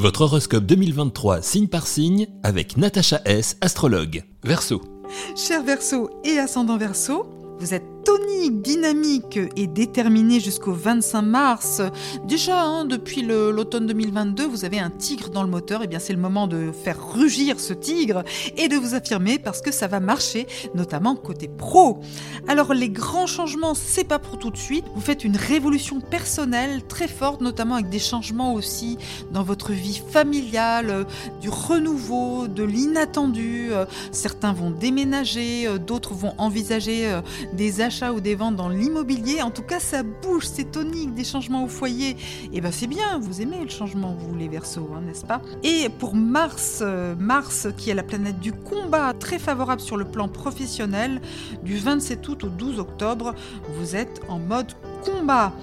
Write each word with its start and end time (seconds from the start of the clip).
Votre 0.00 0.20
horoscope 0.20 0.64
2023 0.64 1.42
signe 1.42 1.66
par 1.66 1.88
signe 1.88 2.28
avec 2.44 2.76
Natacha 2.76 3.20
S, 3.24 3.56
astrologue. 3.60 4.22
Verseau. 4.44 4.80
Cher 5.34 5.64
Verseau 5.64 6.08
et 6.22 6.38
ascendant 6.38 6.78
Verseau, 6.78 7.26
vous 7.58 7.74
êtes 7.74 7.82
tonique, 8.04 8.62
dynamique 8.62 9.38
et 9.56 9.66
déterminé 9.66 10.40
jusqu'au 10.40 10.72
25 10.72 11.22
mars. 11.22 11.82
Déjà, 12.26 12.62
hein, 12.62 12.84
depuis 12.84 13.22
l'automne 13.22 13.86
2022, 13.86 14.46
vous 14.46 14.64
avez 14.64 14.78
un 14.78 14.90
tigre 14.90 15.30
dans 15.30 15.42
le 15.42 15.48
moteur. 15.48 15.82
Et 15.82 15.84
eh 15.84 15.86
bien, 15.88 15.98
c'est 15.98 16.12
le 16.12 16.18
moment 16.18 16.46
de 16.46 16.72
faire 16.72 17.12
rugir 17.12 17.60
ce 17.60 17.72
tigre 17.72 18.24
et 18.56 18.68
de 18.68 18.76
vous 18.76 18.94
affirmer 18.94 19.38
parce 19.38 19.60
que 19.60 19.72
ça 19.72 19.86
va 19.86 20.00
marcher, 20.00 20.46
notamment 20.74 21.16
côté 21.16 21.48
pro. 21.48 22.00
Alors, 22.46 22.74
les 22.74 22.90
grands 22.90 23.26
changements, 23.26 23.74
c'est 23.74 24.04
pas 24.04 24.18
pour 24.18 24.38
tout 24.38 24.50
de 24.50 24.56
suite. 24.56 24.84
Vous 24.94 25.00
faites 25.00 25.24
une 25.24 25.36
révolution 25.36 26.00
personnelle 26.00 26.82
très 26.88 27.08
forte, 27.08 27.40
notamment 27.40 27.74
avec 27.74 27.88
des 27.88 27.98
changements 27.98 28.54
aussi 28.54 28.98
dans 29.32 29.42
votre 29.42 29.72
vie 29.72 30.00
familiale, 30.10 30.90
euh, 30.90 31.04
du 31.40 31.48
renouveau, 31.48 32.48
de 32.48 32.62
l'inattendu. 32.62 33.68
Euh, 33.70 33.84
certains 34.12 34.52
vont 34.52 34.70
déménager, 34.70 35.66
euh, 35.66 35.78
d'autres 35.78 36.14
vont 36.14 36.34
envisager 36.38 37.20
des 37.52 37.80
achats 37.88 38.12
ou 38.12 38.20
des 38.20 38.34
ventes 38.34 38.56
dans 38.56 38.68
l'immobilier. 38.68 39.40
En 39.40 39.50
tout 39.50 39.62
cas, 39.62 39.80
ça 39.80 40.02
bouge, 40.02 40.44
c'est 40.44 40.70
tonique, 40.70 41.14
des 41.14 41.24
changements 41.24 41.64
au 41.64 41.68
foyer. 41.68 42.10
Et 42.10 42.16
eh 42.52 42.60
ben 42.60 42.70
c'est 42.70 42.86
bien, 42.86 43.18
vous 43.18 43.40
aimez 43.40 43.60
le 43.62 43.70
changement, 43.70 44.14
vous 44.18 44.34
les 44.34 44.48
Verseaux, 44.48 44.90
hein, 44.94 45.00
n'est-ce 45.06 45.24
pas? 45.24 45.40
Et 45.62 45.88
pour 45.98 46.14
Mars, 46.14 46.80
euh, 46.82 47.14
Mars 47.18 47.66
qui 47.78 47.88
est 47.88 47.94
la 47.94 48.02
planète 48.02 48.40
du 48.40 48.52
combat, 48.52 49.14
très 49.14 49.38
favorable 49.38 49.80
sur 49.80 49.96
le 49.96 50.04
plan 50.04 50.28
professionnel, 50.28 51.22
du 51.62 51.78
27 51.78 52.28
août 52.28 52.44
au 52.44 52.48
12 52.48 52.78
octobre, 52.78 53.34
vous 53.78 53.96
êtes 53.96 54.20
en 54.28 54.38
mode 54.38 54.72
combat. 55.02 55.54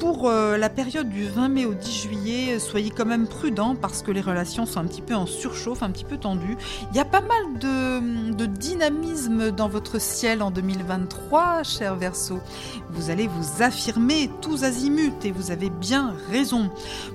Pour 0.00 0.30
euh, 0.30 0.56
la 0.56 0.70
période 0.70 1.10
du 1.10 1.28
20 1.28 1.48
mai 1.50 1.66
au 1.66 1.74
10 1.74 2.02
juillet, 2.02 2.58
soyez 2.58 2.88
quand 2.88 3.04
même 3.04 3.28
prudents 3.28 3.76
parce 3.76 4.00
que 4.00 4.10
les 4.10 4.22
relations 4.22 4.64
sont 4.64 4.80
un 4.80 4.86
petit 4.86 5.02
peu 5.02 5.14
en 5.14 5.26
surchauffe, 5.26 5.82
un 5.82 5.90
petit 5.90 6.06
peu 6.06 6.16
tendues. 6.16 6.56
Il 6.90 6.96
y 6.96 7.00
a 7.00 7.04
pas 7.04 7.20
mal 7.20 7.58
de, 7.60 8.46
dynamisme 8.46 9.50
dans 9.50 9.68
votre 9.68 10.00
ciel 10.00 10.40
en 10.42 10.50
2023, 10.50 11.64
cher 11.64 11.96
Verseau. 11.96 12.40
Vous 12.88 13.10
allez 13.10 13.26
vous 13.26 13.62
affirmer 13.62 14.30
tous 14.40 14.64
azimuts 14.64 15.12
et 15.22 15.32
vous 15.32 15.50
avez 15.50 15.68
bien 15.68 16.14
raison. 16.30 16.70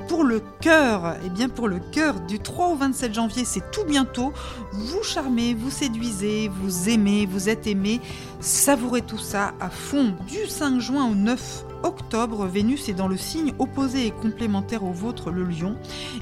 Pour 0.08 0.24
le 0.24 0.44
cœur, 0.62 1.16
eh 1.26 1.30
bien 1.30 1.50
pour 1.50 1.68
le 1.68 1.80
cœur, 1.80 2.20
du 2.20 2.40
3 2.40 2.68
au 2.68 2.76
27 2.76 3.16
janvier, 3.16 3.46
c'est 3.46 3.72
tout 3.72 3.86
bientôt. 3.86 4.32
Vous 4.74 5.02
charmez, 5.02 5.56
vous 5.56 5.72
séduisez, 5.72 6.52
vous 6.62 6.88
aimez, 6.88 7.26
vous 7.26 7.50
êtes 7.50 7.66
aimé. 7.66 8.00
Savourez 8.42 9.02
tout 9.02 9.18
ça 9.18 9.56
à 9.60 9.72
fond. 9.72 10.14
Du 10.28 10.46
5 10.46 10.80
juin 10.80 11.10
au 11.10 11.16
9 11.16 11.66
octobre, 11.86 12.46
Vénus 12.46 12.90
est 12.90 12.94
dans 12.94 13.08
le 13.08 13.18
signe 13.18 13.54
opposé 13.60 14.08
et 14.08 14.12
complémentaire 14.12 14.84
au 14.84 14.92
vôtre, 14.92 15.32
le 15.32 15.44
lion. 15.44 15.76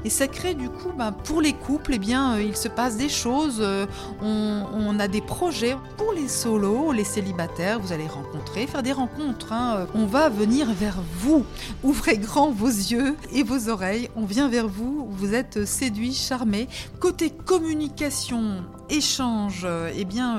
Et 0.04 0.10
ça 0.10 0.28
crée 0.28 0.54
du 0.54 0.68
coup, 0.68 0.92
ben, 0.96 1.12
pour 1.12 1.40
les 1.40 1.52
couples, 1.52 1.92
eh 1.94 1.98
bien, 1.98 2.34
euh, 2.34 2.42
il 2.42 2.56
se 2.56 2.68
passe 2.68 2.96
des 2.96 3.08
choses, 3.08 3.58
euh, 3.60 3.86
on, 4.22 4.98
a 5.00 5.08
des 5.08 5.20
projets. 5.20 5.76
Pour 5.96 6.12
les 6.12 6.28
solos, 6.28 6.92
les 6.92 7.04
célibataires, 7.04 7.80
vous 7.80 7.92
allez 7.92 8.06
rencontrer, 8.06 8.66
faire 8.66 8.82
des 8.82 8.92
rencontres. 8.92 9.52
Hein. 9.52 9.76
Euh, 9.78 9.86
on 9.94 10.06
va 10.06 10.28
venir 10.28 10.72
vers 10.72 10.98
vous. 11.18 11.44
Ouvrez 11.82 12.18
grand 12.18 12.50
vos 12.50 12.68
yeux 12.68 13.16
et 13.32 13.42
vos 13.42 13.68
oreilles. 13.68 14.08
On 14.14 14.24
vient 14.24 14.48
vers 14.48 14.68
vous. 14.68 15.08
Vous 15.10 15.34
êtes 15.34 15.64
séduit, 15.64 16.12
charmé. 16.12 16.68
Côté 17.00 17.30
communication, 17.30 18.62
échange, 18.88 19.66
eh 19.96 20.04
bien, 20.04 20.38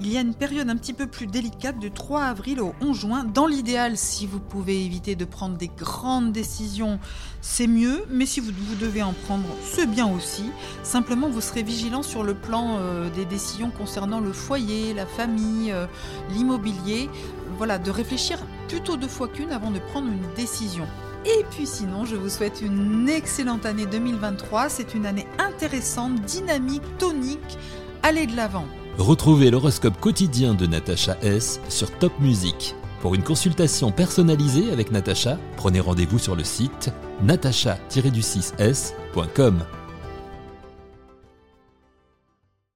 il 0.00 0.12
y 0.12 0.16
a 0.16 0.20
une 0.20 0.34
période 0.34 0.68
un 0.68 0.76
petit 0.76 0.92
peu 0.92 1.06
plus 1.06 1.26
délicate 1.26 1.78
du 1.78 1.90
3 1.90 2.22
avril 2.22 2.60
au 2.60 2.74
11 2.80 2.98
juin. 2.98 3.24
Dans 3.24 3.46
l'idéal, 3.46 3.96
si 3.96 4.26
vous 4.26 4.40
pouvez 4.40 4.84
éviter 4.84 5.16
de 5.16 5.24
prendre 5.24 5.56
des 5.56 5.68
grandes 5.68 6.32
décisions, 6.32 6.98
c'est 7.40 7.66
mieux, 7.66 8.04
mais 8.10 8.26
si 8.26 8.40
vous, 8.40 8.52
devez 8.80 9.02
en 9.02 9.12
prendre, 9.12 9.44
c'est 9.64 9.86
bien 9.86 10.06
aussi. 10.06 10.44
Simplement, 10.82 11.28
vous 11.28 11.40
serez 11.40 11.62
vigilant 11.62 12.02
sur 12.02 12.24
le 12.24 12.34
plan 12.34 12.76
euh, 12.78 13.10
des 13.10 13.24
décisions 13.24 13.70
concernant 13.70 14.20
le 14.20 14.32
foyer, 14.32 14.92
la 14.94 15.06
famille, 15.06 15.70
euh, 15.70 15.86
l'immobilier. 16.30 17.08
Voilà, 17.56 17.78
de 17.78 17.90
réfléchir 17.90 18.38
plutôt 18.68 18.96
deux 18.96 19.08
fois 19.08 19.28
qu'une 19.28 19.50
avant 19.50 19.70
de 19.70 19.78
prendre 19.78 20.08
une 20.08 20.34
décision. 20.36 20.86
Et 21.24 21.44
puis 21.50 21.66
sinon, 21.66 22.04
je 22.04 22.16
vous 22.16 22.28
souhaite 22.28 22.60
une 22.60 23.08
excellente 23.08 23.64
année 23.66 23.86
2023. 23.86 24.68
C'est 24.68 24.94
une 24.94 25.06
année 25.06 25.26
intéressante, 25.38 26.20
dynamique, 26.22 26.82
tonique. 26.98 27.58
Allez 28.02 28.26
de 28.26 28.36
l'avant. 28.36 28.66
Retrouvez 28.98 29.50
l'horoscope 29.50 29.98
quotidien 30.00 30.54
de 30.54 30.66
Natacha 30.66 31.16
S 31.22 31.60
sur 31.68 31.90
Top 31.98 32.12
Music. 32.20 32.74
Pour 33.00 33.14
une 33.14 33.22
consultation 33.22 33.92
personnalisée 33.92 34.72
avec 34.72 34.90
Natacha, 34.90 35.38
prenez 35.56 35.78
rendez-vous 35.80 36.18
sur 36.18 36.36
le 36.36 36.44
site 36.44 36.90
natacha-du6s.com. 37.24 39.64